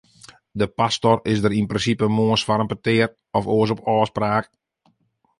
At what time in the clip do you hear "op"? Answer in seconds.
3.75-3.81